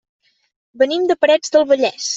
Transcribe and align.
Venim 0.83 1.05
de 1.13 1.19
Parets 1.27 1.57
del 1.57 1.71
Vallès. 1.75 2.09